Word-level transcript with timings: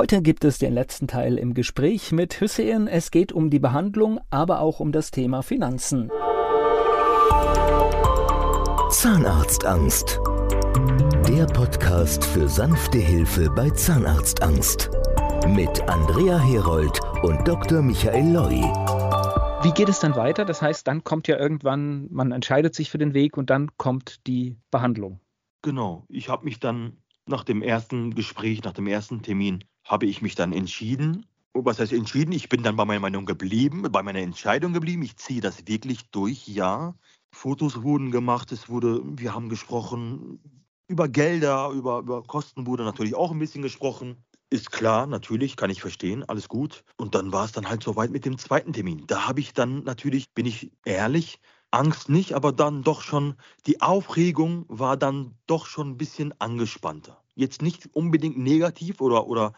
Heute 0.00 0.22
gibt 0.22 0.46
es 0.46 0.56
den 0.56 0.72
letzten 0.72 1.08
Teil 1.08 1.36
im 1.36 1.52
Gespräch 1.52 2.10
mit 2.10 2.40
Hüseyin. 2.40 2.88
Es 2.88 3.10
geht 3.10 3.32
um 3.32 3.50
die 3.50 3.58
Behandlung, 3.58 4.18
aber 4.30 4.60
auch 4.60 4.80
um 4.80 4.92
das 4.92 5.10
Thema 5.10 5.42
Finanzen. 5.42 6.08
Zahnarztangst. 8.90 10.18
Der 11.28 11.44
Podcast 11.44 12.24
für 12.24 12.48
sanfte 12.48 12.96
Hilfe 12.96 13.50
bei 13.50 13.68
Zahnarztangst. 13.68 14.88
Mit 15.46 15.86
Andrea 15.86 16.38
Herold 16.38 16.98
und 17.22 17.46
Dr. 17.46 17.82
Michael 17.82 18.32
Loi. 18.32 18.62
Wie 19.62 19.72
geht 19.72 19.90
es 19.90 20.00
dann 20.00 20.16
weiter? 20.16 20.46
Das 20.46 20.62
heißt, 20.62 20.86
dann 20.86 21.04
kommt 21.04 21.28
ja 21.28 21.38
irgendwann, 21.38 22.08
man 22.10 22.32
entscheidet 22.32 22.74
sich 22.74 22.88
für 22.88 22.96
den 22.96 23.12
Weg 23.12 23.36
und 23.36 23.50
dann 23.50 23.76
kommt 23.76 24.26
die 24.26 24.56
Behandlung. 24.70 25.20
Genau. 25.60 26.06
Ich 26.08 26.30
habe 26.30 26.46
mich 26.46 26.58
dann 26.58 26.96
nach 27.26 27.44
dem 27.44 27.62
ersten 27.62 28.14
Gespräch, 28.14 28.64
nach 28.64 28.72
dem 28.72 28.86
ersten 28.86 29.20
Termin, 29.20 29.64
habe 29.90 30.06
ich 30.06 30.22
mich 30.22 30.36
dann 30.36 30.52
entschieden. 30.52 31.26
Was 31.52 31.80
heißt 31.80 31.92
entschieden? 31.92 32.30
Ich 32.30 32.48
bin 32.48 32.62
dann 32.62 32.76
bei 32.76 32.84
meiner 32.84 33.00
Meinung 33.00 33.26
geblieben, 33.26 33.82
bei 33.90 34.04
meiner 34.04 34.20
Entscheidung 34.20 34.72
geblieben. 34.72 35.02
Ich 35.02 35.16
ziehe 35.16 35.40
das 35.40 35.66
wirklich 35.66 36.08
durch, 36.10 36.46
ja. 36.46 36.94
Fotos 37.32 37.82
wurden 37.82 38.12
gemacht, 38.12 38.52
es 38.52 38.68
wurde, 38.68 39.02
wir 39.04 39.34
haben 39.34 39.48
gesprochen, 39.48 40.40
über 40.86 41.08
Gelder, 41.08 41.70
über, 41.70 42.00
über 42.00 42.22
Kosten 42.22 42.66
wurde 42.66 42.84
natürlich 42.84 43.14
auch 43.16 43.32
ein 43.32 43.38
bisschen 43.40 43.62
gesprochen. 43.62 44.16
Ist 44.48 44.70
klar, 44.70 45.06
natürlich, 45.06 45.56
kann 45.56 45.70
ich 45.70 45.80
verstehen, 45.80 46.24
alles 46.28 46.48
gut. 46.48 46.84
Und 46.96 47.14
dann 47.14 47.32
war 47.32 47.44
es 47.44 47.52
dann 47.52 47.68
halt 47.68 47.82
soweit 47.82 48.10
mit 48.10 48.24
dem 48.24 48.38
zweiten 48.38 48.72
Termin. 48.72 49.04
Da 49.06 49.26
habe 49.26 49.40
ich 49.40 49.52
dann 49.54 49.84
natürlich, 49.84 50.32
bin 50.34 50.46
ich 50.46 50.72
ehrlich, 50.84 51.40
Angst 51.72 52.08
nicht, 52.08 52.34
aber 52.34 52.52
dann 52.52 52.82
doch 52.82 53.02
schon, 53.02 53.34
die 53.66 53.80
Aufregung 53.80 54.64
war 54.68 54.96
dann 54.96 55.36
doch 55.46 55.66
schon 55.66 55.90
ein 55.90 55.96
bisschen 55.96 56.34
angespannter. 56.40 57.22
Jetzt 57.40 57.62
nicht 57.62 57.88
unbedingt 57.94 58.36
negativ 58.36 59.00
oder, 59.00 59.26
oder 59.26 59.54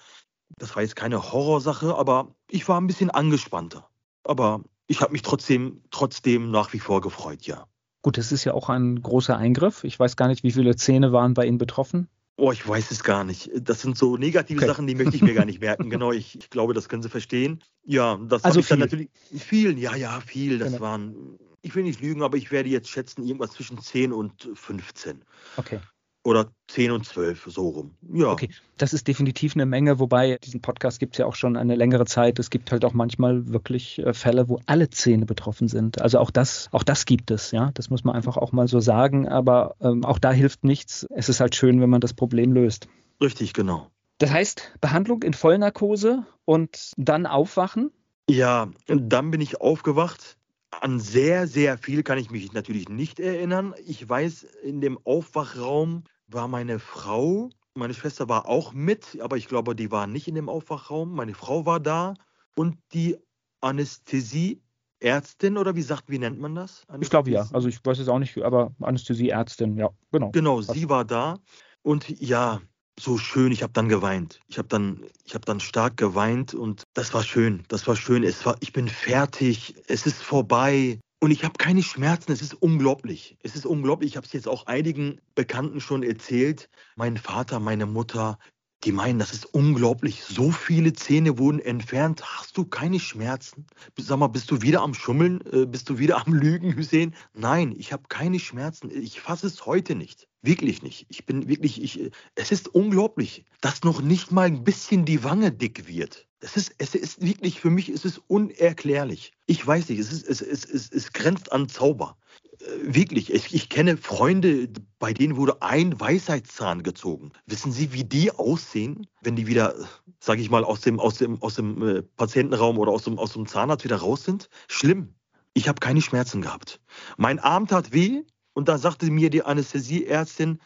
das 0.57 0.77
war 0.77 0.83
jetzt 0.83 0.95
keine 0.95 1.33
Horrorsache, 1.33 1.97
aber 1.97 2.37
ich 2.49 2.69
war 2.69 2.81
ein 2.81 2.87
bisschen 2.87 3.11
angespannter. 3.11 3.89
Aber 4.23 4.63
ich 4.87 5.01
habe 5.01 5.11
mich 5.11 5.23
trotzdem, 5.23 5.83
trotzdem 5.91 6.53
nach 6.53 6.73
wie 6.73 6.79
vor 6.79 7.01
gefreut, 7.01 7.43
ja. 7.43 7.67
Gut, 8.03 8.19
das 8.19 8.31
ist 8.31 8.45
ja 8.45 8.55
auch 8.55 8.69
ein 8.69 9.03
großer 9.03 9.37
Eingriff. 9.37 9.83
Ich 9.83 9.99
weiß 9.99 10.15
gar 10.15 10.29
nicht, 10.29 10.45
wie 10.45 10.53
viele 10.53 10.77
Zähne 10.77 11.13
waren 11.13 11.35
bei 11.35 11.45
Ihnen 11.45 11.59
betroffen. 11.59 12.09
Oh, 12.37 12.53
ich 12.53 12.67
weiß 12.67 12.93
es 12.93 13.03
gar 13.03 13.25
nicht. 13.25 13.51
Das 13.53 13.83
sind 13.83 13.99
so 13.99 14.17
negative 14.17 14.59
okay. 14.59 14.67
Sachen, 14.69 14.87
die 14.87 14.95
möchte 14.95 15.17
ich 15.17 15.23
mir 15.23 15.35
gar 15.35 15.45
nicht 15.45 15.61
merken. 15.61 15.91
Genau, 15.91 16.13
ich, 16.13 16.39
ich, 16.39 16.51
glaube, 16.51 16.75
das 16.75 16.89
können 16.89 17.03
Sie 17.03 17.09
verstehen. 17.09 17.65
Ja, 17.85 18.17
das 18.29 18.45
also 18.45 18.61
ich 18.61 18.67
viel. 18.67 18.77
dann 18.77 18.87
natürlich 18.87 19.11
vielen, 19.37 19.77
ja, 19.77 19.97
ja, 19.97 20.21
viel. 20.21 20.61
Das 20.61 20.71
genau. 20.71 20.83
waren, 20.83 21.39
ich 21.63 21.75
will 21.75 21.83
nicht 21.83 22.01
lügen, 22.01 22.23
aber 22.23 22.37
ich 22.37 22.53
werde 22.53 22.69
jetzt 22.69 22.89
schätzen, 22.89 23.25
irgendwas 23.25 23.51
zwischen 23.51 23.79
10 23.79 24.13
und 24.13 24.51
15. 24.55 25.25
Okay 25.57 25.81
oder 26.25 26.53
10 26.69 26.93
und 26.93 27.05
12, 27.05 27.47
so 27.49 27.69
rum. 27.69 27.95
Ja. 28.13 28.29
Okay, 28.29 28.49
das 28.77 28.93
ist 28.93 29.09
definitiv 29.09 29.55
eine 29.57 29.67
Menge, 29.67 29.99
wobei 29.99 30.39
diesen 30.43 30.61
Podcast 30.61 31.01
gibt 31.01 31.15
es 31.15 31.19
ja 31.19 31.27
auch 31.27 31.35
schon 31.35 31.57
eine 31.57 31.75
längere 31.75 32.05
Zeit. 32.05 32.39
Es 32.39 32.51
gibt 32.51 32.71
halt 32.71 32.85
auch 32.85 32.93
manchmal 32.93 33.49
wirklich 33.49 33.99
äh, 33.99 34.15
Fälle, 34.15 34.49
wo 34.49 34.61
alle 34.67 34.89
Zähne 34.91 35.27
betroffen 35.27 35.69
sind. 35.69 36.01
Also 36.01 36.19
auch 36.19 36.31
das, 36.31 36.69
auch 36.73 36.85
das 36.85 37.05
gibt 37.07 37.31
es, 37.31 37.51
ja. 37.51 37.71
Das 37.75 37.91
muss 37.91 38.05
man 38.05 38.15
einfach 38.15 38.37
auch 38.37 38.53
mal 38.53 38.69
so 38.69 38.81
sagen, 38.81 39.29
aber 39.29 39.75
ähm, 39.81 40.05
auch 40.05 40.19
da 40.19 40.33
hilft 40.33 40.65
nichts. 40.65 41.07
Es 41.11 41.29
ist 41.29 41.41
halt 41.41 41.57
schön, 41.57 41.81
wenn 41.81 41.91
man 41.91 42.01
das 42.01 42.15
Problem 42.15 42.53
löst. 42.53 42.89
Richtig, 43.21 43.53
genau. 43.53 43.89
Das 44.19 44.31
heißt, 44.31 44.73
Behandlung 44.81 45.23
in 45.23 45.35
Vollnarkose 45.35 46.25
und 46.45 46.93
dann 46.97 47.27
aufwachen? 47.27 47.91
Ja, 48.31 48.69
dann 48.87 49.31
bin 49.33 49.41
ich 49.41 49.61
aufgewacht 49.61 50.37
an 50.83 50.99
sehr, 50.99 51.47
sehr 51.47 51.79
viel 51.79 52.03
kann 52.03 52.19
ich 52.19 52.31
mich 52.31 52.53
natürlich 52.53 52.89
nicht 52.89 53.21
erinnern. 53.21 53.73
Ich 53.87 54.09
weiß, 54.09 54.43
in 54.65 54.81
dem 54.81 54.99
Aufwachraum 55.05 56.03
war 56.27 56.49
meine 56.49 56.81
Frau. 56.81 57.51
Meine 57.75 57.95
Schwester 57.95 58.29
war 58.29 58.49
auch 58.49 58.73
mit, 58.73 59.19
aber 59.21 59.37
ich 59.37 59.47
glaube, 59.47 59.77
die 59.77 59.93
war 59.93 60.09
nicht 60.09 60.27
in 60.27 60.35
dem 60.35 60.49
Aufwachraum. 60.49 61.15
Meine 61.15 61.35
Frau 61.35 61.67
war 61.67 61.79
da 61.79 62.15
und 62.57 62.79
die 62.93 63.17
Anästhesieärztin 63.61 65.57
oder 65.57 65.77
wie 65.77 65.83
sagt, 65.83 66.09
wie 66.09 66.19
nennt 66.19 66.41
man 66.41 66.57
das? 66.57 66.85
Ich 67.01 67.11
glaube 67.11 67.31
ja. 67.31 67.47
Also 67.53 67.69
ich 67.69 67.79
weiß 67.85 68.01
es 68.01 68.09
auch 68.09 68.19
nicht, 68.19 68.37
aber 68.43 68.75
Anästhesieärztin, 68.81 69.77
ja, 69.77 69.91
genau. 70.11 70.33
Genau, 70.33 70.63
sie 70.63 70.89
war 70.89 71.05
da 71.05 71.39
und 71.83 72.09
ja, 72.21 72.61
so 73.03 73.19
schön. 73.19 73.53
Ich 73.53 73.63
habe 73.63 73.73
dann 73.73 73.89
geweint. 73.89 74.41
Ich 74.49 74.59
habe 74.59 74.69
dann, 74.69 75.05
ich 75.25 75.35
habe 75.35 75.45
dann 75.45 75.61
stark 75.61 75.97
geweint 75.97 76.55
und 76.55 76.85
das 76.95 77.13
war 77.15 77.23
schön. 77.23 77.65
Das 77.69 77.87
war 77.87 77.97
schön. 77.97 78.25
Es 78.25 78.45
war, 78.47 78.57
ich 78.61 78.73
bin 78.73 78.89
fertig. 78.89 79.75
Es 79.89 80.07
ist 80.07 80.23
vorbei. 80.23 80.99
Und 81.21 81.31
ich 81.31 81.45
habe 81.45 81.55
keine 81.59 81.83
Schmerzen. 81.83 82.33
Es 82.33 82.43
ist 82.43 82.55
unglaublich. 82.55 83.37
Es 83.43 83.55
ist 83.55 83.67
unglaublich. 83.67 84.13
Ich 84.13 84.17
habe 84.17 84.27
es 84.27 84.33
jetzt 84.33 84.49
auch 84.49 84.67
einigen 84.67 85.21
Bekannten 85.35 85.81
schon 85.81 86.03
erzählt. 86.03 86.69
Mein 86.97 87.17
Vater, 87.17 87.61
meine 87.61 87.87
Mutter, 87.87 88.39
die 88.85 88.93
meinen, 88.93 89.19
das 89.19 89.33
ist 89.33 89.47
unglaublich. 89.47 90.23
So 90.25 90.51
viele 90.51 90.93
Zähne 90.93 91.39
wurden 91.39 91.61
entfernt. 91.61 92.23
Hast 92.25 92.57
du 92.57 92.65
keine 92.65 92.99
Schmerzen? 92.99 93.67
Sag 93.97 94.19
mal, 94.19 94.27
bist 94.27 94.51
du 94.51 94.63
wieder 94.63 94.83
am 94.83 94.95
Schummeln? 94.95 95.41
Äh, 95.53 95.67
bist 95.67 95.89
du 95.89 95.99
wieder 95.99 96.27
am 96.27 96.35
Lügen, 96.35 96.77
Hussein? 96.77 97.15
Nein, 97.35 97.75
ich 97.77 97.93
habe 97.93 98.05
keine 98.09 98.41
Schmerzen. 98.41 98.91
Ich 98.91 99.21
fasse 99.21 99.47
es 99.47 99.67
heute 99.67 99.95
nicht. 99.95 100.29
Wirklich 100.43 100.83
nicht. 100.83 101.07
Ich 101.09 101.25
bin 101.25 101.49
wirklich, 101.49 101.81
ich, 101.83 102.11
es 102.35 102.51
ist 102.51 102.69
unglaublich, 102.69 103.45
dass 103.61 103.85
noch 103.85 104.03
nicht 104.03 104.33
mal 104.33 104.47
ein 104.47 104.65
bisschen 104.65 105.05
die 105.05 105.23
Wange 105.23 105.53
dick 105.53 105.87
wird. 105.87 106.27
Es 106.41 106.57
ist, 106.57 106.75
es 106.79 106.97
ist 106.97 107.23
wirklich, 107.23 107.61
für 107.61 107.71
mich 107.71 107.89
ist 107.89 108.05
es 108.05 108.19
unerklärlich. 108.27 109.33
Ich 109.47 109.65
weiß 109.65 109.89
nicht, 109.89 110.01
es, 110.01 110.11
ist, 110.11 110.27
es, 110.27 110.43
es, 110.43 110.65
es, 110.65 110.91
es 110.91 111.13
grenzt 111.13 111.53
an 111.53 111.69
Zauber. 111.69 112.17
Äh, 112.63 112.95
wirklich, 112.95 113.33
ich, 113.33 113.55
ich 113.55 113.69
kenne 113.69 113.97
Freunde, 113.97 114.69
bei 114.99 115.13
denen 115.13 115.37
wurde 115.37 115.63
ein 115.63 115.99
Weisheitszahn 115.99 116.83
gezogen. 116.83 117.33
Wissen 117.47 117.73
Sie, 117.73 117.93
wie 117.93 118.05
die 118.05 118.31
aussehen, 118.31 119.07
wenn 119.21 119.37
die 119.37 119.47
wieder, 119.47 119.75
sage 120.21 120.41
ich 120.41 120.51
mal, 120.51 120.65
aus 120.65 120.81
dem, 120.81 121.01
aus 121.01 121.19
dem, 121.19 121.41
aus 121.43 121.55
dem 121.55 121.83
äh, 121.83 122.03
Patientenraum 122.03 122.79
oder 122.79 122.93
aus 122.93 123.05
dem, 123.05 123.19
aus 123.19 123.33
dem 123.33 123.47
Zahnarzt 123.47 123.85
wieder 123.85 123.97
raus 123.97 124.25
sind? 124.25 124.49
Schlimm. 124.69 125.15
Ich 125.55 125.69
habe 125.69 125.81
keine 125.81 126.01
Schmerzen 126.01 126.41
gehabt. 126.41 126.81
Mein 127.19 127.39
Arm 127.39 127.67
tat 127.67 127.93
weh, 127.93 128.23
und 128.55 128.69
da 128.69 128.79
sagte 128.79 129.11
mir 129.11 129.31
die 129.31 129.43
Anästhesieärztin, 129.43 130.61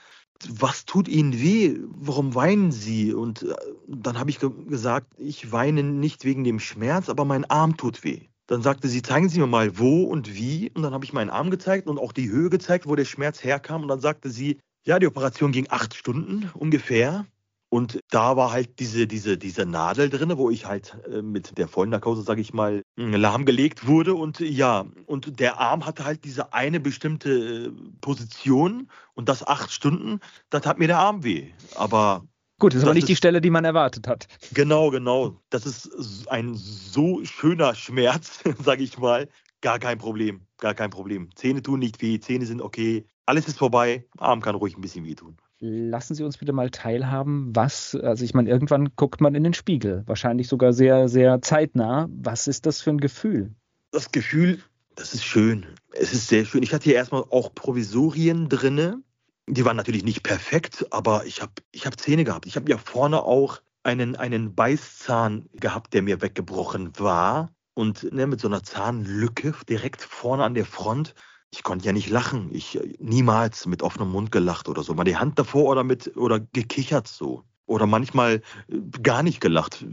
was 0.49 0.85
tut 0.85 1.09
Ihnen 1.09 1.33
weh? 1.33 1.79
Warum 1.89 2.35
weinen 2.35 2.73
Sie? 2.73 3.15
Und 3.15 3.43
äh, 3.43 3.55
dann 3.89 4.19
habe 4.19 4.31
ich 4.31 4.39
ge 4.39 4.51
gesagt, 4.69 5.15
ich 5.19 5.51
weine 5.51 5.83
nicht 5.83 6.25
wegen 6.25 6.45
dem 6.45 6.61
Schmerz, 6.61 7.09
aber 7.09 7.25
mein 7.25 7.45
Arm 7.47 7.77
tut 7.77 8.05
weh. 8.05 8.29
Dann 8.47 8.63
sagte 8.63 8.89
sie, 8.89 9.03
zeigen 9.03 9.29
Sie 9.29 9.41
mir 9.41 9.47
mal 9.47 9.79
wo 9.79 10.05
und 10.05 10.35
wie. 10.35 10.71
Und 10.71 10.83
dann 10.83 10.95
habe 10.95 11.05
ich 11.05 11.13
meinen 11.13 11.31
Arm 11.31 11.51
gezeigt 11.51 11.89
und 11.89 11.99
auch 11.99 12.13
die 12.13 12.31
Höhe 12.31 12.51
gezeigt, 12.51 12.87
wo 12.87 12.95
der 12.95 13.05
Schmerz 13.05 13.43
herkam. 13.43 13.83
Und 13.83 13.89
dann 13.89 14.01
sagte 14.01 14.31
sie, 14.31 14.59
ja, 14.85 14.99
die 14.99 15.07
Operation 15.07 15.53
ging 15.53 15.67
acht 15.69 15.95
Stunden 15.95 16.51
ungefähr. 16.55 17.27
Und 17.69 17.99
da 18.11 18.37
war 18.37 18.53
halt 18.53 18.79
diese, 18.79 19.09
diese, 19.09 19.37
diese 19.37 19.67
Nadel 19.67 20.09
drin, 20.09 20.33
wo 20.37 20.51
ich 20.51 20.67
halt 20.67 20.97
äh, 21.11 21.21
mit 21.21 21.59
der 21.59 21.67
Vollnarkose, 21.67 22.23
sage 22.23 22.41
ich 22.41 22.55
mal, 22.55 22.83
lahmgelegt 22.97 23.89
wurde. 23.89 24.15
Und 24.15 24.39
ja, 24.39 24.87
und 25.07 25.41
der 25.41 25.59
Arm 25.59 25.85
hatte 25.85 26.05
halt 26.05 26.25
diese 26.25 26.53
eine 26.53 26.79
bestimmte 26.79 27.67
äh, 27.67 27.71
Position 28.01 28.89
und 29.15 29.29
das 29.29 29.45
acht 29.45 29.73
Stunden, 29.73 30.21
das 30.49 30.65
hat 30.65 30.79
mir 30.79 30.87
der 30.87 30.99
Arm 30.99 31.25
weh. 31.25 31.51
Aber. 31.75 32.25
Gut, 32.59 32.73
das, 32.73 32.81
das 32.81 32.87
war 32.87 32.95
nicht 32.95 33.05
ist, 33.05 33.09
die 33.09 33.17
Stelle, 33.17 33.41
die 33.41 33.51
man 33.51 33.65
erwartet 33.65 34.09
hat. 34.09 34.29
Genau, 34.55 34.91
genau. 34.91 35.41
Das 35.51 35.67
ist 35.67 36.27
ein 36.29 36.55
so 36.55 37.25
schöner 37.25 37.75
Schmerz, 37.75 38.41
sage 38.65 38.83
ich 38.83 38.99
mal. 38.99 39.29
Gar 39.61 39.79
kein 39.79 39.99
Problem, 39.99 40.43
gar 40.59 40.75
kein 40.75 40.91
Problem. 40.91 41.31
Zähne 41.35 41.63
tun 41.63 41.81
nicht 41.81 42.01
weh, 42.03 42.19
Zähne 42.21 42.47
sind 42.47 42.63
okay. 42.63 43.07
Alles 43.27 43.49
ist 43.49 43.59
vorbei, 43.59 44.07
Arm 44.19 44.41
kann 44.41 44.55
ruhig 44.55 44.77
ein 44.77 44.81
bisschen 44.81 45.05
wehtun. 45.05 45.37
Lassen 45.59 46.15
Sie 46.15 46.23
uns 46.23 46.37
bitte 46.37 46.53
mal 46.53 46.71
teilhaben, 46.71 47.57
was, 47.57 47.95
also 47.95 48.25
ich 48.25 48.35
meine, 48.35 48.51
irgendwann 48.51 48.95
guckt 48.95 49.23
man 49.23 49.35
in 49.35 49.43
den 49.43 49.55
Spiegel, 49.55 50.03
wahrscheinlich 50.07 50.49
sogar 50.49 50.75
sehr, 50.75 51.09
sehr 51.09 51.41
zeitnah. 51.41 52.09
Was 52.11 52.47
ist 52.47 52.67
das 52.67 52.83
für 52.83 52.91
ein 52.91 53.01
Gefühl? 53.01 53.55
Das 53.91 54.13
Gefühl, 54.13 54.61
das 54.95 55.15
ist 55.15 55.25
schön. 55.25 55.65
Es 55.93 56.13
ist 56.13 56.29
sehr 56.29 56.45
schön. 56.45 56.63
Ich 56.63 56.75
hatte 56.75 56.85
hier 56.85 56.95
erstmal 56.95 57.25
auch 57.31 57.55
Provisorien 57.55 58.51
drinne. 58.51 59.03
Die 59.49 59.65
waren 59.65 59.77
natürlich 59.77 60.05
nicht 60.05 60.23
perfekt, 60.23 60.87
aber 60.91 61.25
ich 61.25 61.41
habe 61.41 61.53
ich 61.71 61.87
hab 61.87 62.01
Zähne 62.01 62.25
gehabt. 62.25 62.47
Ich 62.47 62.57
habe 62.57 62.71
ja 62.71 62.79
vorne 62.79 63.23
auch 63.23 63.61
einen, 63.85 64.17
einen 64.17 64.55
Beißzahn 64.55 65.49
gehabt, 65.53 65.95
der 65.95 66.03
mir 66.03 66.21
weggebrochen 66.21 66.99
war. 66.99 67.51
Und 67.75 68.11
ne, 68.13 68.27
mit 68.27 68.41
so 68.41 68.49
einer 68.49 68.63
Zahnlücke 68.63 69.55
direkt 69.69 70.03
vorne 70.03 70.45
an 70.45 70.55
der 70.55 70.67
Front 70.67 71.15
ich 71.57 71.63
konnte 71.63 71.87
ja 71.87 71.93
nicht 71.93 72.11
lachen. 72.11 72.51
Ich 72.53 72.79
äh, 72.79 72.95
niemals 72.99 73.67
mit 73.67 73.83
offenem 73.83 74.11
Mund 74.11 74.33
gelacht 74.33 74.69
oder 74.69 74.83
so. 74.83 74.95
Mal 74.95 75.05
die 75.05 75.17
Hand 75.17 75.39
davor 75.39 75.65
oder 75.65 75.85
mit 75.85 76.17
oder 76.17 76.41
gekichert 76.41 77.09
so. 77.09 77.45
Oder 77.67 77.87
manchmal 77.87 78.43
äh, 78.69 78.81
gar 79.03 79.23
nicht 79.23 79.41
gelacht. 79.41 79.85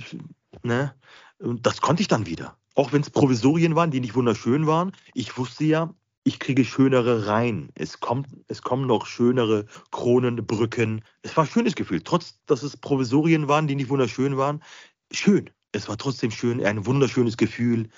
Ne? 0.63 0.93
Und 1.39 1.65
das 1.65 1.81
konnte 1.81 2.01
ich 2.01 2.07
dann 2.07 2.25
wieder. 2.25 2.57
Auch 2.75 2.91
wenn 2.91 3.01
es 3.01 3.09
Provisorien 3.09 3.75
waren, 3.75 3.91
die 3.91 3.99
nicht 3.99 4.15
wunderschön 4.15 4.67
waren. 4.67 4.93
Ich 5.13 5.37
wusste 5.37 5.63
ja, 5.63 5.93
ich 6.23 6.39
kriege 6.39 6.63
schönere 6.65 7.27
Reihen. 7.27 7.69
Es, 7.75 7.99
kommt, 7.99 8.27
es 8.47 8.61
kommen 8.61 8.87
noch 8.87 9.05
schönere 9.05 9.65
Kronen, 9.91 10.45
Brücken. 10.45 11.03
Es 11.21 11.35
war 11.35 11.43
ein 11.43 11.49
schönes 11.49 11.75
Gefühl. 11.75 12.01
Trotz, 12.01 12.39
dass 12.45 12.63
es 12.63 12.77
Provisorien 12.77 13.47
waren, 13.47 13.67
die 13.67 13.75
nicht 13.75 13.89
wunderschön 13.89 14.37
waren. 14.37 14.63
Schön. 15.11 15.49
Es 15.71 15.89
war 15.89 15.97
trotzdem 15.97 16.31
schön, 16.31 16.63
ein 16.63 16.85
wunderschönes 16.85 17.35
Gefühl 17.35 17.89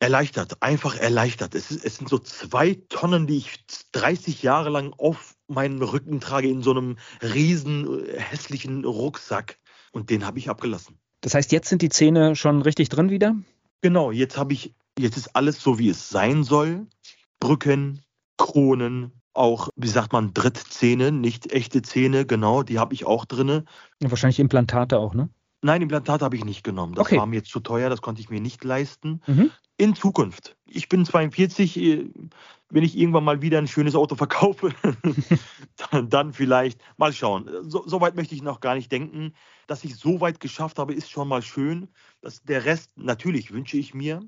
erleichtert, 0.00 0.62
einfach 0.62 0.96
erleichtert. 0.96 1.54
Es, 1.54 1.70
ist, 1.70 1.84
es 1.84 1.96
sind 1.96 2.08
so 2.08 2.18
zwei 2.18 2.74
Tonnen, 2.88 3.26
die 3.26 3.36
ich 3.36 3.64
30 3.92 4.42
Jahre 4.42 4.70
lang 4.70 4.92
auf 4.96 5.36
meinen 5.46 5.82
Rücken 5.82 6.20
trage 6.20 6.48
in 6.48 6.62
so 6.62 6.70
einem 6.70 6.96
riesen 7.22 8.06
äh, 8.06 8.18
hässlichen 8.18 8.84
Rucksack 8.84 9.58
und 9.92 10.10
den 10.10 10.26
habe 10.26 10.38
ich 10.38 10.48
abgelassen. 10.48 10.98
Das 11.20 11.34
heißt, 11.34 11.52
jetzt 11.52 11.68
sind 11.68 11.82
die 11.82 11.90
Zähne 11.90 12.34
schon 12.34 12.62
richtig 12.62 12.88
drin 12.88 13.10
wieder? 13.10 13.36
Genau, 13.82 14.10
jetzt 14.10 14.38
habe 14.38 14.54
ich, 14.54 14.74
jetzt 14.98 15.18
ist 15.18 15.36
alles 15.36 15.62
so, 15.62 15.78
wie 15.78 15.90
es 15.90 16.08
sein 16.08 16.44
soll. 16.44 16.86
Brücken, 17.40 18.00
Kronen, 18.36 19.12
auch, 19.32 19.68
wie 19.76 19.88
sagt 19.88 20.12
man, 20.12 20.34
Drittzähne, 20.34 21.12
nicht 21.12 21.52
echte 21.52 21.82
Zähne, 21.82 22.26
genau, 22.26 22.62
die 22.62 22.78
habe 22.78 22.94
ich 22.94 23.06
auch 23.06 23.24
drinne. 23.24 23.64
Ja, 24.02 24.10
wahrscheinlich 24.10 24.40
Implantate 24.40 24.98
auch, 24.98 25.14
ne? 25.14 25.30
Nein, 25.62 25.82
Implantate 25.82 26.24
habe 26.24 26.36
ich 26.36 26.44
nicht 26.44 26.64
genommen. 26.64 26.94
Das 26.94 27.06
Okay. 27.06 27.18
war 27.18 27.26
mir 27.26 27.36
jetzt 27.36 27.50
zu 27.50 27.60
teuer, 27.60 27.90
das 27.90 28.00
konnte 28.00 28.20
ich 28.20 28.30
mir 28.30 28.40
nicht 28.40 28.64
leisten. 28.64 29.20
Mhm. 29.26 29.50
In 29.76 29.94
Zukunft. 29.94 30.56
Ich 30.66 30.88
bin 30.88 31.04
42, 31.04 31.76
äh, 31.78 32.10
wenn 32.70 32.82
ich 32.82 32.96
irgendwann 32.96 33.24
mal 33.24 33.42
wieder 33.42 33.58
ein 33.58 33.68
schönes 33.68 33.94
Auto 33.94 34.14
verkaufe, 34.14 34.70
dann, 35.90 36.08
dann 36.08 36.32
vielleicht 36.32 36.80
mal 36.96 37.12
schauen. 37.12 37.48
So, 37.62 37.86
so 37.86 38.00
weit 38.00 38.16
möchte 38.16 38.34
ich 38.34 38.42
noch 38.42 38.60
gar 38.60 38.74
nicht 38.74 38.90
denken. 38.90 39.34
Dass 39.66 39.84
ich 39.84 39.96
so 39.96 40.20
weit 40.20 40.40
geschafft 40.40 40.78
habe, 40.78 40.94
ist 40.94 41.10
schon 41.10 41.28
mal 41.28 41.42
schön. 41.42 41.88
Das, 42.20 42.42
der 42.42 42.64
Rest, 42.64 42.90
natürlich 42.96 43.52
wünsche 43.52 43.76
ich 43.76 43.94
mir, 43.94 44.20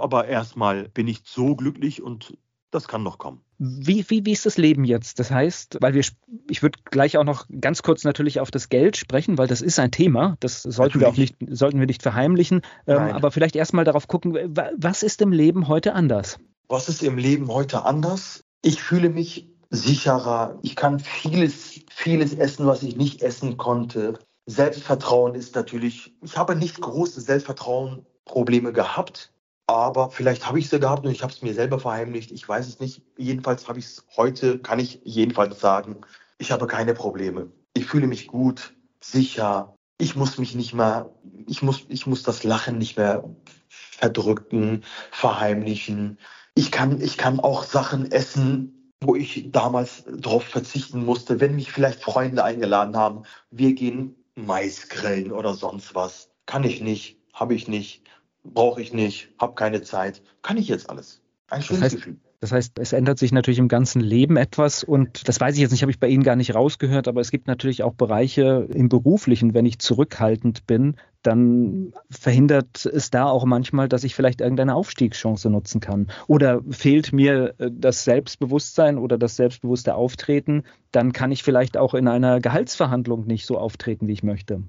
aber 0.00 0.26
erstmal 0.26 0.88
bin 0.88 1.08
ich 1.08 1.22
so 1.24 1.54
glücklich 1.56 2.02
und 2.02 2.36
das 2.70 2.88
kann 2.88 3.04
noch 3.04 3.18
kommen. 3.18 3.40
Wie, 3.58 4.04
wie, 4.10 4.26
wie 4.26 4.32
ist 4.32 4.46
das 4.46 4.58
Leben 4.58 4.84
jetzt? 4.84 5.20
Das 5.20 5.30
heißt, 5.30 5.78
weil 5.80 5.94
wir, 5.94 6.02
ich 6.50 6.62
würde 6.62 6.78
gleich 6.90 7.16
auch 7.18 7.22
noch 7.24 7.46
ganz 7.60 7.82
kurz 7.82 8.02
natürlich 8.02 8.40
auf 8.40 8.50
das 8.50 8.68
Geld 8.68 8.96
sprechen, 8.96 9.38
weil 9.38 9.46
das 9.46 9.62
ist 9.62 9.78
ein 9.78 9.92
Thema. 9.92 10.36
Das 10.40 10.62
sollten 10.62 10.98
wir 10.98 11.08
auch 11.08 11.16
nicht, 11.16 11.36
sollten 11.50 11.78
wir 11.78 11.86
nicht 11.86 12.02
verheimlichen. 12.02 12.62
Ähm, 12.88 12.98
aber 13.14 13.30
vielleicht 13.30 13.54
erstmal 13.54 13.84
darauf 13.84 14.08
gucken, 14.08 14.34
wa- 14.56 14.70
was 14.76 15.04
ist 15.04 15.22
im 15.22 15.30
Leben 15.30 15.68
heute 15.68 15.94
anders? 15.94 16.38
Was 16.68 16.88
ist 16.88 17.04
im 17.04 17.16
Leben 17.16 17.46
heute 17.46 17.84
anders? 17.84 18.42
Ich 18.62 18.82
fühle 18.82 19.08
mich 19.08 19.48
sicherer. 19.70 20.58
Ich 20.62 20.74
kann 20.74 20.98
vieles, 20.98 21.80
vieles 21.90 22.34
essen, 22.34 22.66
was 22.66 22.82
ich 22.82 22.96
nicht 22.96 23.22
essen 23.22 23.56
konnte. 23.56 24.18
Selbstvertrauen 24.46 25.36
ist 25.36 25.54
natürlich, 25.54 26.12
ich 26.22 26.36
habe 26.36 26.56
nicht 26.56 26.80
große 26.80 27.20
Selbstvertrauen-Probleme 27.20 28.72
gehabt, 28.72 29.32
aber 29.66 30.10
vielleicht 30.10 30.46
habe 30.46 30.58
ich 30.58 30.68
sie 30.68 30.78
gehabt 30.78 31.04
und 31.04 31.12
ich 31.12 31.22
habe 31.22 31.32
es 31.32 31.42
mir 31.42 31.54
selber 31.54 31.78
verheimlicht. 31.78 32.30
Ich 32.32 32.48
weiß 32.48 32.68
es 32.68 32.80
nicht. 32.80 33.02
Jedenfalls 33.16 33.68
habe 33.68 33.78
ich 33.78 33.86
es 33.86 34.06
heute, 34.16 34.58
kann 34.58 34.78
ich 34.78 35.00
jedenfalls 35.04 35.60
sagen, 35.60 35.96
ich 36.38 36.52
habe 36.52 36.66
keine 36.66 36.94
Probleme. 36.94 37.50
Ich 37.74 37.86
fühle 37.86 38.06
mich 38.06 38.26
gut, 38.26 38.74
sicher. 39.00 39.74
Ich 39.98 40.16
muss 40.16 40.38
mich 40.38 40.54
nicht 40.54 40.74
mehr, 40.74 41.10
ich 41.46 41.62
muss, 41.62 41.86
ich 41.88 42.06
muss 42.06 42.22
das 42.22 42.44
Lachen 42.44 42.78
nicht 42.78 42.96
mehr 42.96 43.24
verdrücken, 43.68 44.84
verheimlichen. 45.10 46.18
Ich 46.54 46.70
kann, 46.70 47.00
ich 47.00 47.16
kann 47.16 47.40
auch 47.40 47.64
Sachen 47.64 48.10
essen, 48.12 48.92
wo 49.00 49.14
ich 49.14 49.50
damals 49.50 50.04
drauf 50.06 50.44
verzichten 50.44 51.04
musste, 51.04 51.40
wenn 51.40 51.56
mich 51.56 51.72
vielleicht 51.72 52.02
Freunde 52.02 52.44
eingeladen 52.44 52.96
haben. 52.96 53.22
Wir 53.50 53.74
gehen 53.74 54.16
Mais 54.34 54.88
grillen 54.88 55.32
oder 55.32 55.54
sonst 55.54 55.94
was. 55.94 56.30
Kann 56.46 56.64
ich 56.64 56.80
nicht, 56.80 57.18
habe 57.32 57.54
ich 57.54 57.68
nicht, 57.68 58.02
brauche 58.44 58.80
ich 58.80 58.92
nicht, 58.92 59.30
habe 59.38 59.54
keine 59.54 59.82
Zeit. 59.82 60.22
Kann 60.42 60.56
ich 60.56 60.68
jetzt 60.68 60.88
alles. 60.90 61.20
Ein 61.48 61.62
schönes 61.62 61.82
heißt- 61.82 61.96
Gefühl. 61.96 62.16
Das 62.40 62.52
heißt, 62.52 62.78
es 62.78 62.92
ändert 62.92 63.18
sich 63.18 63.32
natürlich 63.32 63.58
im 63.58 63.68
ganzen 63.68 64.02
Leben 64.02 64.36
etwas 64.36 64.84
und 64.84 65.26
das 65.28 65.40
weiß 65.40 65.54
ich 65.54 65.62
jetzt 65.62 65.70
nicht, 65.70 65.80
habe 65.80 65.92
ich 65.92 65.98
bei 65.98 66.08
Ihnen 66.08 66.22
gar 66.22 66.36
nicht 66.36 66.54
rausgehört, 66.54 67.08
aber 67.08 67.22
es 67.22 67.30
gibt 67.30 67.46
natürlich 67.46 67.82
auch 67.82 67.94
Bereiche 67.94 68.68
im 68.70 68.90
beruflichen, 68.90 69.54
wenn 69.54 69.64
ich 69.64 69.78
zurückhaltend 69.78 70.66
bin, 70.66 70.96
dann 71.22 71.94
verhindert 72.10 72.84
es 72.84 73.10
da 73.10 73.24
auch 73.24 73.46
manchmal, 73.46 73.88
dass 73.88 74.04
ich 74.04 74.14
vielleicht 74.14 74.42
irgendeine 74.42 74.74
Aufstiegschance 74.74 75.48
nutzen 75.48 75.80
kann. 75.80 76.08
Oder 76.26 76.60
fehlt 76.68 77.14
mir 77.14 77.54
äh, 77.56 77.70
das 77.72 78.04
Selbstbewusstsein 78.04 78.98
oder 78.98 79.16
das 79.16 79.36
selbstbewusste 79.36 79.94
Auftreten, 79.94 80.64
dann 80.92 81.14
kann 81.14 81.32
ich 81.32 81.44
vielleicht 81.44 81.78
auch 81.78 81.94
in 81.94 82.08
einer 82.08 82.40
Gehaltsverhandlung 82.40 83.26
nicht 83.26 83.46
so 83.46 83.56
auftreten, 83.56 84.06
wie 84.06 84.12
ich 84.12 84.22
möchte. 84.22 84.62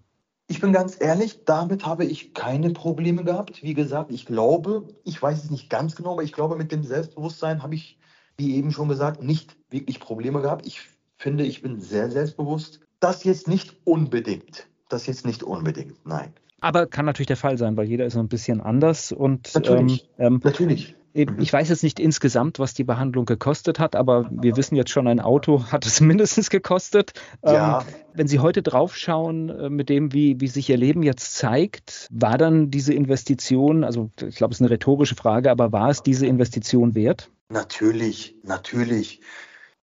Ich 0.47 0.62
bin 0.62 0.74
ganz 0.74 0.97
ehrlich, 1.00 1.44
damit 1.45 1.86
habe 1.86 2.06
ich 2.06 2.33
keine 2.33 2.69
Probleme 2.69 3.24
gehabt. 3.24 3.63
Wie 3.63 3.74
gesagt, 3.74 4.12
ich 4.12 4.25
glaube, 4.25 4.88
ich 5.03 5.19
weiß 5.19 5.44
es 5.44 5.50
nicht 5.50 5.69
ganz 5.69 5.95
genau, 5.95 6.13
aber 6.13 6.24
ich 6.24 6.33
glaube, 6.33 6.56
mit 6.56 6.71
dem 6.71 6.83
Selbstbewusstsein 6.83 7.63
habe 7.63 7.74
ich, 7.74 7.97
wie 8.38 8.56
eben 8.56 8.71
schon 8.71 8.88
gesagt, 8.88 9.24
nicht 9.24 9.57
wirklich 9.71 10.00
Probleme 10.00 10.42
gehabt. 10.42 10.68
Ich 10.68 10.81
finde, 11.18 11.45
ich 11.45 11.63
bin 11.63 11.80
sehr 11.80 12.12
selbstbewusst. 12.12 12.81
Das 13.00 13.24
jetzt 13.24 13.47
nicht 13.47 13.75
unbedingt. 13.86 14.68
Das 14.88 15.07
jetzt 15.07 15.25
nicht 15.25 15.42
unbedingt, 15.42 16.06
nein. 16.06 16.31
Aber 16.62 16.86
kann 16.86 17.06
natürlich 17.06 17.27
der 17.27 17.38
Fall 17.38 17.57
sein, 17.57 17.75
weil 17.75 17.88
jeder 17.88 18.06
ist 18.06 18.15
ein 18.15 18.27
bisschen 18.27 18.62
anders 18.62 19.12
und 19.12 19.53
Natürlich. 19.53 20.09
ähm, 20.19 20.41
Natürlich. 20.44 20.95
Eben, 21.15 21.39
Ich 21.39 21.53
weiß 21.53 21.69
jetzt 21.69 21.81
nicht 21.81 22.01
insgesamt, 22.01 22.59
was 22.59 22.73
die 22.73 22.83
Behandlung 22.83 23.25
gekostet 23.25 23.79
hat, 23.79 23.95
aber 23.95 24.29
wir 24.29 24.57
wissen 24.57 24.75
jetzt 24.75 24.91
schon, 24.91 25.07
ein 25.07 25.21
Auto 25.21 25.63
hat 25.71 25.85
es 25.85 26.01
mindestens 26.01 26.50
gekostet. 26.50 27.13
Ja. 27.41 27.79
Ähm, 27.79 27.88
wenn 28.13 28.27
Sie 28.27 28.39
heute 28.39 28.62
draufschauen, 28.62 29.50
äh, 29.50 29.69
mit 29.69 29.88
dem, 29.88 30.12
wie, 30.12 30.41
wie 30.41 30.47
sich 30.47 30.69
Ihr 30.69 30.75
Leben 30.75 31.03
jetzt 31.03 31.35
zeigt, 31.35 32.09
war 32.12 32.38
dann 32.38 32.69
diese 32.69 32.94
Investition, 32.94 33.85
also 33.85 34.12
ich 34.21 34.35
glaube, 34.35 34.51
es 34.51 34.57
ist 34.57 34.62
eine 34.62 34.71
rhetorische 34.71 35.15
Frage, 35.15 35.51
aber 35.51 35.71
war 35.71 35.89
es 35.89 36.03
diese 36.03 36.27
Investition 36.27 36.95
wert? 36.95 37.31
Natürlich, 37.47 38.35
natürlich. 38.44 39.21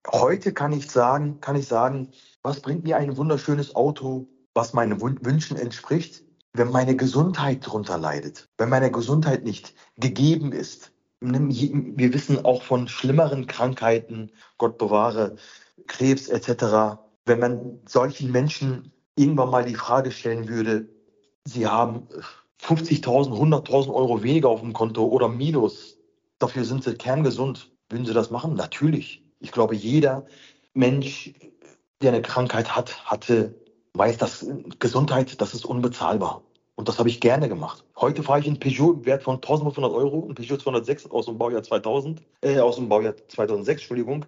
Heute 0.06 0.52
kann 0.52 0.73
ich 0.73 0.90
sagen, 0.90 1.40
kann 1.40 1.56
ich 1.56 1.67
sagen, 1.67 2.08
was 2.43 2.61
bringt 2.61 2.84
mir 2.84 2.99
ein 2.99 3.17
wunderschönes 3.17 3.75
Auto, 3.75 4.29
was 4.52 4.75
meinen 4.75 5.00
Wünschen 5.00 5.56
entspricht, 5.56 6.25
wenn 6.52 6.70
meine 6.70 6.94
Gesundheit 6.94 7.67
darunter 7.67 7.96
leidet, 7.96 8.50
wenn 8.58 8.69
meine 8.69 8.90
Gesundheit 8.90 9.44
nicht 9.44 9.75
gegeben 9.96 10.52
ist. 10.52 10.93
Wir 11.23 12.13
wissen 12.13 12.45
auch 12.45 12.63
von 12.63 12.89
schlimmeren 12.89 13.47
Krankheiten, 13.47 14.33
Gott 14.59 14.77
bewahre, 14.79 15.37
Krebs 15.87 16.29
etc. 16.29 16.99
Wenn 17.25 17.39
man 17.39 17.81
solchen 17.87 18.33
Menschen 18.33 18.93
irgendwann 19.17 19.51
mal 19.51 19.65
die 19.65 19.77
Frage 19.77 20.11
stellen 20.11 20.49
würde, 20.49 20.89
sie 21.45 21.67
haben 21.67 22.09
50.000, 22.61 23.31
100.000 23.31 23.93
Euro 23.93 24.23
weniger 24.23 24.49
auf 24.49 24.61
dem 24.61 24.73
Konto 24.73 25.05
oder 25.05 25.29
minus, 25.29 25.99
dafür 26.39 26.65
sind 26.65 26.85
sie 26.85 26.95
kerngesund. 26.95 27.71
Würden 27.89 28.07
sie 28.07 28.15
das 28.15 28.31
machen? 28.31 28.55
Natürlich. 28.55 29.25
Ich 29.39 29.53
glaube, 29.53 29.75
jeder 29.75 30.27
Mensch, 30.75 31.35
der 32.01 32.13
eine 32.13 32.23
Krankheit 32.23 32.75
hat, 32.75 33.05
hatte, 33.05 33.55
weiß, 33.95 34.17
dass 34.17 34.47
Gesundheit, 34.79 35.41
das 35.41 35.55
ist 35.55 35.67
unbezahlbar. 35.67 36.43
Und 36.82 36.88
das 36.88 36.99
habe 36.99 37.08
ich 37.08 37.20
gerne 37.20 37.49
gemacht. 37.49 37.84
Heute 37.96 38.25
fahre 38.25 38.40
ich 38.40 38.46
einen 38.49 38.58
Peugeot 38.58 38.94
im 38.94 39.06
Wert 39.06 39.23
von 39.23 39.37
1500 39.37 39.93
Euro, 39.93 40.26
ein 40.29 40.34
Peugeot 40.34 40.56
206 40.56 41.12
aus 41.12 41.26
dem 41.26 41.38
Baujahr 41.38 41.62
2000, 41.62 42.20
äh, 42.40 42.58
aus 42.58 42.75
dem 42.75 42.88
Baujahr 42.88 43.14
2006, 43.29 43.82
Entschuldigung. 43.82 44.26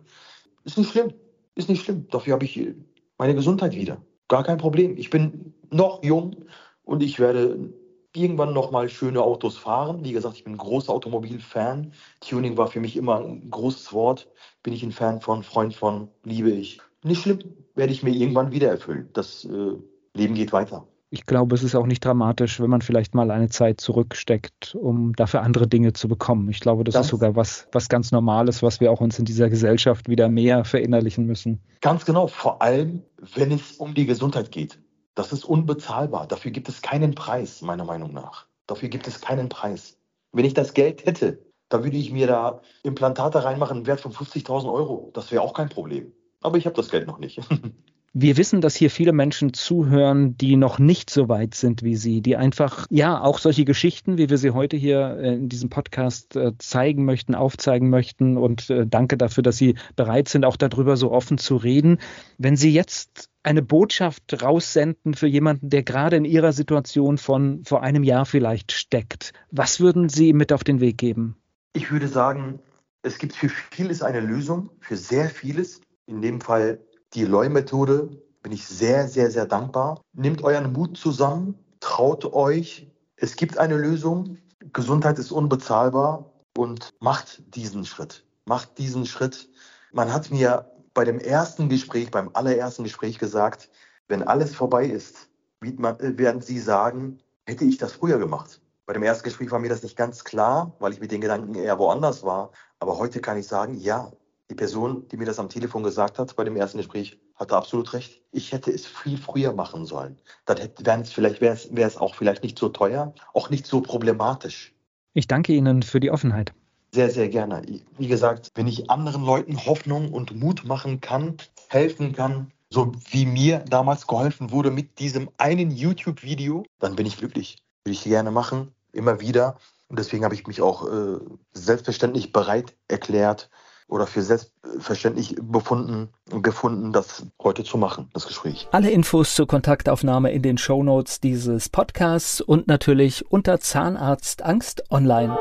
Ist 0.63 0.79
nicht 0.79 0.93
schlimm. 0.93 1.13
Ist 1.57 1.69
nicht 1.69 1.83
schlimm. 1.83 2.07
Dafür 2.13 2.35
habe 2.35 2.45
ich 2.45 2.57
äh, 2.57 2.77
meine 3.19 3.35
Gesundheit 3.35 3.75
wieder. 3.75 4.01
Gar 4.29 4.45
kein 4.45 4.59
Problem. 4.59 4.97
Ich 4.97 5.11
bin 5.11 5.53
noch 5.71 6.05
jung 6.05 6.45
und 6.85 7.03
ich 7.03 7.19
werde 7.19 7.73
irgendwann 8.15 8.53
noch 8.53 8.71
mal 8.71 8.89
schöne 8.89 9.21
Autos 9.21 9.59
fahren. 9.59 10.05
Wie 10.05 10.13
gesagt, 10.13 10.37
ich 10.37 10.45
bin 10.45 10.53
ein 10.53 10.59
großer 10.59 10.93
Automobilfan. 10.93 11.93
Tuning 12.21 12.57
war 12.57 12.69
für 12.69 12.79
mich 12.79 12.97
immer 12.97 13.19
ein 13.19 13.51
großes 13.51 13.93
Wort. 13.93 14.29
Bin 14.63 14.75
ich 14.75 14.85
ein 14.85 14.93
Fan 14.93 15.21
von, 15.21 15.43
Freund 15.43 15.75
von, 15.75 16.07
liebe 16.23 16.53
ich. 16.53 16.81
Nicht 17.03 17.23
schlimm, 17.23 17.41
werde 17.75 17.93
ich 17.93 18.05
mir 18.05 18.15
irgendwann 18.15 18.53
wieder 18.53 18.69
erfüllen. 18.69 19.11
Das 19.13 19.45
äh, 19.45 19.73
Leben 20.13 20.35
geht 20.37 20.53
weiter. 20.53 20.87
Ich 21.15 21.27
glaube, 21.27 21.55
es 21.55 21.63
ist 21.63 21.77
auch 21.77 21.87
nicht 21.87 22.05
dramatisch, 22.05 22.59
wenn 22.59 22.69
man 22.69 22.83
vielleicht 22.83 23.15
mal 23.15 23.31
eine 23.31 23.49
Zeit 23.49 23.81
zurücksteckt, 23.81 24.75
um 24.75 25.15
dafür 25.15 25.43
andere 25.43 25.69
Dinge 25.69 25.93
zu 25.93 26.09
bekommen. 26.09 26.49
Ich 26.49 26.59
glaube, 26.59 26.83
das, 26.83 26.95
Das- 26.95 27.07
ist 27.07 27.11
sogar 27.11 27.37
was, 27.37 27.69
was 27.71 27.89
ganz 27.89 28.11
Normales, 28.11 28.65
was 28.65 28.81
wir 28.81 28.91
auch 28.91 29.01
uns 29.01 29.21
in 29.21 29.25
dieser 29.25 29.49
Gesellschaft 29.49 30.09
wieder 30.09 30.29
mehr 30.29 30.65
verinnerlichen 30.65 31.25
müssen. 31.25 31.61
Ganz 31.81 32.05
genau, 32.05 32.27
vor 32.27 32.61
allem, 32.63 33.03
wenn 33.37 33.53
es 33.53 33.73
um 33.73 33.95
die 33.95 34.07
Gesundheit 34.07 34.51
geht. 34.51 34.81
Das 35.15 35.33
ist 35.33 35.45
unbezahlbar. 35.45 36.27
Dafür 36.27 36.51
gibt 36.51 36.69
es 36.69 36.83
keinen 36.83 37.15
Preis, 37.15 37.63
meiner 37.63 37.85
Meinung 37.85 38.13
nach. 38.13 38.47
Dafür 38.67 38.89
gibt 38.89 39.07
es 39.07 39.21
keinen 39.21 39.49
Preis. 39.49 39.97
Wenn 40.33 40.45
ich 40.45 40.55
das 40.55 40.75
Geld 40.75 41.07
hätte, 41.07 41.39
da 41.69 41.85
würde 41.85 41.97
ich 41.97 42.11
mir 42.11 42.27
da 42.27 42.61
Implantate 42.83 43.45
reinmachen, 43.45 43.77
einen 43.77 43.87
Wert 43.87 44.01
von 44.01 44.11
50.000 44.11 44.69
Euro. 44.73 45.13
Das 45.15 45.31
wäre 45.31 45.43
auch 45.43 45.53
kein 45.55 45.69
Problem. 45.69 46.11
Aber 46.43 46.59
ich 46.59 46.67
habe 46.67 46.75
das 46.75 46.89
Geld 46.91 47.07
noch 47.07 47.21
nicht. 47.21 47.39
Wir 48.17 48.37
wissen, 48.37 48.61
dass 48.61 48.77
hier 48.77 48.93
viele 48.93 49.13
Menschen 49.13 49.55
zuhören, 49.55 50.39
die 50.39 50.55
noch 50.55 50.79
nicht 50.79 51.11
so 51.11 51.29
weit 51.29 51.57
sind 51.57 51.83
wie 51.83 51.97
Sie, 51.97 52.23
die 52.23 52.37
einfach, 52.37 52.87
ja, 52.89 53.21
auch 53.21 53.41
solche 53.41 53.65
Geschichten, 53.65 54.19
wie 54.19 54.31
wir 54.31 54.39
sie 54.39 54.53
heute 54.53 54.77
hier 54.77 55.17
äh, 55.19 55.35
in 55.35 55.49
diesem 55.49 55.69
Podcast 55.69 56.37
äh, 56.37 56.53
zeigen 56.59 57.05
möchten, 57.05 57.35
aufzeigen 57.35 57.91
möchten. 57.91 58.37
Und 58.37 58.71
äh, 58.71 58.87
danke 58.87 59.17
dafür, 59.17 59.43
dass 59.43 59.57
Sie 59.57 59.75
bereit 59.97 60.29
sind, 60.29 60.45
auch 60.45 60.57
darüber 60.57 60.97
so 60.97 61.11
offen 61.11 61.39
zu 61.39 61.57
reden. 61.57 61.99
Wenn 62.39 62.55
Sie 62.55 62.73
jetzt 62.73 63.31
eine 63.43 63.63
Botschaft 63.63 64.41
raussenden 64.41 65.15
für 65.15 65.27
jemanden, 65.27 65.69
der 65.69 65.83
gerade 65.83 66.15
in 66.15 66.25
Ihrer 66.25 66.53
Situation 66.53 67.19
von 67.19 67.65
vor 67.65 67.83
einem 67.83 68.05
Jahr 68.05 68.27
vielleicht 68.27 68.71
steckt, 68.71 69.33
was 69.51 69.81
würden 69.81 70.09
Sie 70.09 70.33
mit 70.33 70.53
auf 70.53 70.63
den 70.63 70.79
Weg 70.79 70.99
geben? 70.99 71.35
Ich 71.73 71.91
würde 71.91 72.07
sagen, 72.07 72.61
es 73.03 73.19
gibt 73.19 73.35
für 73.35 73.49
vieles 73.49 74.03
eine 74.03 74.21
Lösung, 74.21 74.71
für 74.79 74.97
sehr 74.97 75.29
vieles. 75.31 75.81
In 76.07 76.23
dem 76.23 76.41
Fall 76.41 76.79
die 77.15 77.25
Loi-Methode 77.25 78.09
bin 78.43 78.53
ich 78.53 78.67
sehr, 78.67 79.09
sehr, 79.09 79.31
sehr 79.31 79.47
dankbar. 79.47 80.01
Nehmt 80.13 80.43
euren 80.43 80.73
Mut 80.73 80.97
zusammen, 80.97 81.59
traut 81.81 82.25
euch. 82.33 82.91
Es 83.17 83.37
gibt 83.37 83.59
eine 83.59 83.77
Lösung. 83.77 84.39
Gesundheit 84.73 85.19
ist 85.19 85.31
unbezahlbar 85.31 86.33
und 86.57 86.91
macht 87.01 87.43
diesen 87.55 87.85
Schritt. 87.85 88.25
Macht 88.47 88.79
diesen 88.79 89.07
Schritt. 89.07 89.49
Man 89.93 90.13
hat 90.13 90.31
mir 90.31 90.71
bei 90.93 91.05
dem 91.05 91.19
ersten 91.19 91.69
Gespräch, 91.69 92.11
beim 92.11 92.31
allerersten 92.35 92.85
Gespräch 92.85 93.19
gesagt, 93.19 93.71
wenn 94.09 94.23
alles 94.23 94.55
vorbei 94.55 94.87
ist, 94.87 95.29
äh, 95.63 96.19
werden 96.19 96.43
Sie 96.43 96.59
sagen, 96.59 97.19
hätte 97.47 97.65
ich 97.65 97.79
das 97.79 97.93
früher 97.93 98.19
gemacht. 98.19 98.61
Bei 98.87 98.93
dem 98.93 99.03
ersten 99.03 99.25
Gespräch 99.25 99.51
war 99.51 99.61
mir 99.61 99.71
das 99.71 99.83
nicht 99.83 99.97
ganz 99.97 100.25
klar, 100.25 100.77
weil 100.79 100.93
ich 100.93 101.01
mit 101.01 101.11
den 101.11 101.21
Gedanken 101.21 101.55
eher 101.55 101.79
woanders 101.79 102.23
war. 102.23 102.51
Aber 102.81 102.99
heute 102.99 103.21
kann 103.21 103.39
ich 103.39 103.47
sagen, 103.47 103.75
ja, 103.75 104.13
die 104.51 104.55
Person, 104.55 105.09
die 105.09 105.17
mir 105.17 105.25
das 105.25 105.39
am 105.39 105.49
Telefon 105.49 105.83
gesagt 105.83 106.19
hat 106.19 106.37
bei 106.37 106.45
dem 106.45 106.57
ersten 106.57 106.79
Gespräch, 106.79 107.19
hatte 107.35 107.57
absolut 107.57 107.93
recht. 107.95 108.23
Ich 108.31 108.53
hätte 108.53 108.71
es 108.71 108.87
viel 108.87 109.17
früher 109.17 109.53
machen 109.53 109.87
sollen. 109.87 110.19
Dann 110.45 110.59
hätte, 110.59 110.85
es 111.01 111.13
vielleicht 111.13 111.41
wäre 111.41 111.55
es, 111.55 111.75
wäre 111.75 111.89
es 111.89 111.97
auch 111.97 112.15
vielleicht 112.15 112.43
nicht 112.43 112.59
so 112.59 112.69
teuer, 112.69 113.15
auch 113.33 113.51
nicht 113.51 113.67
so 113.67 113.81
problematisch. 113.81 114.75
Ich 115.15 115.27
danke 115.27 115.53
Ihnen 115.53 115.83
für 115.83 116.01
die 116.01 116.11
Offenheit. 116.11 116.53
Sehr, 116.93 117.11
sehr 117.11 117.29
gerne. 117.29 117.63
Wie 117.99 118.07
gesagt, 118.07 118.51
wenn 118.55 118.67
ich 118.67 118.91
anderen 118.91 119.25
Leuten 119.25 119.65
Hoffnung 119.65 120.13
und 120.13 120.35
Mut 120.37 120.65
machen 120.65 121.01
kann, 121.01 121.37
helfen 121.69 122.13
kann, 122.13 122.53
so 122.71 122.93
wie 123.11 123.27
mir 123.27 123.61
damals 123.61 124.07
geholfen 124.07 124.51
wurde 124.51 124.71
mit 124.71 124.99
diesem 124.99 125.31
einen 125.39 125.71
YouTube-Video, 125.71 126.65
dann 126.81 126.97
bin 126.97 127.07
ich 127.07 127.17
glücklich. 127.17 127.57
Würde 127.85 127.95
ich 127.95 128.05
gerne 128.05 128.31
machen, 128.31 128.73
immer 128.93 129.21
wieder. 129.21 129.57
Und 129.89 129.99
deswegen 129.99 130.25
habe 130.25 130.35
ich 130.35 130.47
mich 130.47 130.61
auch 130.61 130.87
äh, 130.89 131.19
selbstverständlich 131.53 132.33
bereit 132.33 132.75
erklärt 132.89 133.51
oder 133.89 134.07
für 134.07 134.23
selbstverständlich 134.23 135.37
befunden 135.41 136.09
und 136.31 136.43
gefunden, 136.43 136.93
das 136.93 137.27
heute 137.43 137.65
zu 137.65 137.79
machen, 137.79 138.11
das 138.13 138.27
Gespräch. 138.27 138.69
Alle 138.73 138.91
Infos 138.91 139.35
zur 139.35 139.47
Kontaktaufnahme 139.47 140.33
in 140.33 140.43
den 140.43 140.59
Shownotes 140.59 141.21
dieses 141.21 141.69
Podcasts 141.69 142.41
und 142.41 142.67
natürlich 142.67 143.31
unter 143.31 143.61
Zahnarztangst 143.61 144.91
online. 144.91 145.37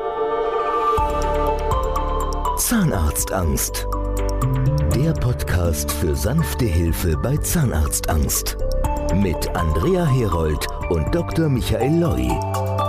Zahnarztangst. 2.58 3.88
Der 4.96 5.14
Podcast 5.14 5.92
für 5.92 6.16
sanfte 6.16 6.66
Hilfe 6.66 7.18
bei 7.18 7.38
Zahnarztangst. 7.38 8.58
Mit 9.16 9.50
Andrea 9.56 10.06
Herold 10.06 10.68
und 10.90 11.14
Dr. 11.14 11.50
Michael 11.50 12.00
Loi. 12.00 12.83